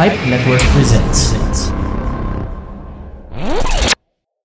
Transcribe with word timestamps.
Network 0.00 0.62
presents. 0.72 1.68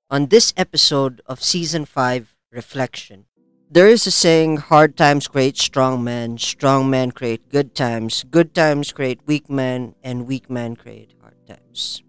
On 0.10 0.26
this 0.26 0.54
episode 0.58 1.22
of 1.28 1.42
Season 1.42 1.86
5 1.86 2.36
Reflection, 2.52 3.24
there 3.72 3.88
is 3.88 4.06
a 4.06 4.12
saying 4.12 4.58
hard 4.58 4.98
times 4.98 5.30
create 5.30 5.58
strong 5.58 6.04
men, 6.04 6.38
strong 6.40 6.90
men 6.90 7.12
create 7.12 7.48
good 7.48 7.74
times, 7.74 8.26
good 8.30 8.54
times 8.54 8.92
create 8.92 9.22
weak 9.26 9.50
men, 9.50 9.96
and 10.04 10.28
weak 10.28 10.50
men 10.50 10.76
create 10.76 11.14
hard 11.22 11.38
times. 11.48 12.04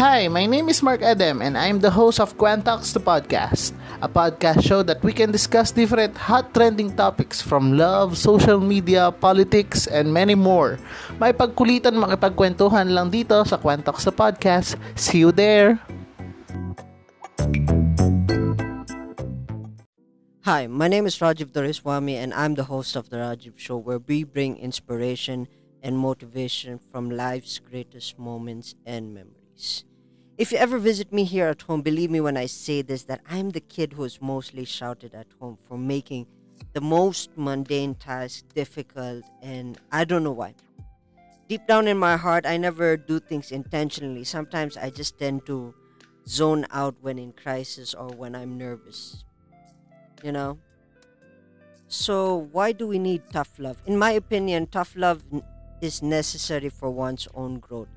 Hi, 0.00 0.32
my 0.32 0.48
name 0.48 0.72
is 0.72 0.80
Mark 0.80 1.04
Adam, 1.04 1.44
and 1.44 1.60
I'm 1.60 1.84
the 1.84 1.92
host 1.92 2.24
of 2.24 2.32
Quantox 2.40 2.96
the 2.96 3.04
Podcast, 3.04 3.76
a 4.00 4.08
podcast 4.08 4.64
show 4.64 4.80
that 4.80 5.04
we 5.04 5.12
can 5.12 5.28
discuss 5.28 5.76
different 5.76 6.16
hot 6.16 6.56
trending 6.56 6.96
topics 6.96 7.44
from 7.44 7.76
love, 7.76 8.16
social 8.16 8.64
media, 8.64 9.12
politics, 9.12 9.84
and 9.84 10.08
many 10.08 10.32
more. 10.32 10.80
May 11.20 11.36
pagkulitan 11.36 12.00
makipagkwentuhan 12.00 12.96
lang 12.96 13.12
dito 13.12 13.44
sa 13.44 13.60
Quantox 13.60 14.08
the 14.08 14.14
Podcast. 14.16 14.80
See 14.96 15.20
you 15.20 15.36
there! 15.36 15.76
Hi, 20.48 20.64
my 20.64 20.88
name 20.88 21.04
is 21.04 21.20
Rajiv 21.20 21.52
Doriswamy, 21.52 22.16
and 22.16 22.32
I'm 22.32 22.56
the 22.56 22.72
host 22.72 22.96
of 22.96 23.12
The 23.12 23.20
Rajiv 23.20 23.60
Show, 23.60 23.76
where 23.76 24.00
we 24.00 24.24
bring 24.24 24.56
inspiration 24.56 25.44
and 25.84 26.00
motivation 26.00 26.80
from 26.88 27.12
life's 27.12 27.60
greatest 27.60 28.16
moments 28.16 28.72
and 28.88 29.12
memories. 29.12 29.84
If 30.40 30.52
you 30.52 30.56
ever 30.56 30.78
visit 30.78 31.12
me 31.12 31.24
here 31.24 31.48
at 31.48 31.60
home, 31.60 31.82
believe 31.82 32.10
me 32.10 32.18
when 32.22 32.38
I 32.38 32.46
say 32.46 32.80
this 32.80 33.02
that 33.02 33.20
I'm 33.28 33.50
the 33.50 33.60
kid 33.60 33.92
who 33.92 34.04
is 34.04 34.22
mostly 34.22 34.64
shouted 34.64 35.14
at 35.14 35.26
home 35.38 35.58
for 35.68 35.76
making 35.76 36.28
the 36.72 36.80
most 36.80 37.28
mundane 37.36 37.94
tasks 37.94 38.42
difficult, 38.54 39.22
and 39.42 39.76
I 39.92 40.06
don't 40.06 40.24
know 40.24 40.32
why. 40.32 40.54
Deep 41.46 41.66
down 41.66 41.86
in 41.86 41.98
my 41.98 42.16
heart, 42.16 42.46
I 42.46 42.56
never 42.56 42.96
do 42.96 43.20
things 43.20 43.52
intentionally. 43.52 44.24
Sometimes 44.24 44.78
I 44.78 44.88
just 44.88 45.18
tend 45.18 45.44
to 45.44 45.74
zone 46.26 46.64
out 46.70 46.96
when 47.02 47.18
in 47.18 47.32
crisis 47.32 47.92
or 47.92 48.08
when 48.08 48.34
I'm 48.34 48.56
nervous. 48.56 49.24
You 50.24 50.32
know? 50.32 50.58
So, 51.88 52.48
why 52.50 52.72
do 52.72 52.86
we 52.86 52.98
need 52.98 53.24
tough 53.30 53.58
love? 53.58 53.82
In 53.84 53.98
my 53.98 54.12
opinion, 54.12 54.68
tough 54.68 54.96
love 54.96 55.22
is 55.82 56.00
necessary 56.02 56.70
for 56.70 56.88
one's 56.90 57.28
own 57.34 57.58
growth. 57.58 57.88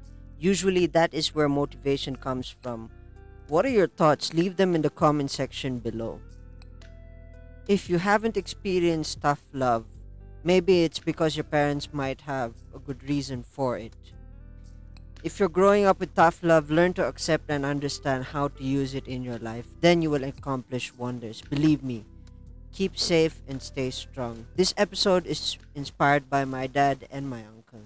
Usually, 0.44 0.88
that 0.88 1.14
is 1.14 1.34
where 1.34 1.48
motivation 1.48 2.18
comes 2.18 2.54
from. 2.62 2.92
What 3.48 3.66
are 3.66 3.70
your 3.70 3.88
thoughts? 3.88 4.34
Leave 4.34 4.58
them 4.58 4.76
in 4.76 4.82
the 4.82 4.90
comment 4.90 5.32
section 5.32 5.80
below. 5.80 6.20
If 7.70 7.90
you 7.90 7.98
haven't 7.98 8.36
experienced 8.36 9.22
tough 9.22 9.40
love, 9.54 9.86
maybe 10.44 10.84
it's 10.84 11.00
because 11.00 11.38
your 11.38 11.46
parents 11.46 11.94
might 11.94 12.28
have 12.28 12.56
a 12.76 12.80
good 12.80 13.08
reason 13.08 13.42
for 13.42 13.78
it. 13.78 13.96
If 15.24 15.40
you're 15.40 15.48
growing 15.48 15.86
up 15.86 16.02
with 16.02 16.14
tough 16.14 16.44
love, 16.44 16.70
learn 16.70 16.92
to 16.96 17.08
accept 17.08 17.46
and 17.48 17.64
understand 17.64 18.26
how 18.36 18.50
to 18.50 18.64
use 18.66 18.94
it 18.94 19.08
in 19.08 19.24
your 19.24 19.40
life. 19.40 19.68
Then 19.80 20.02
you 20.02 20.10
will 20.10 20.26
accomplish 20.26 20.94
wonders. 20.94 21.42
Believe 21.42 21.82
me. 21.82 22.04
Keep 22.74 22.98
safe 22.98 23.42
and 23.48 23.62
stay 23.62 23.92
strong. 23.92 24.46
This 24.58 24.74
episode 24.76 25.26
is 25.26 25.58
inspired 25.74 26.30
by 26.30 26.44
my 26.44 26.68
dad 26.68 27.08
and 27.10 27.30
my 27.30 27.46
uncle. 27.48 27.80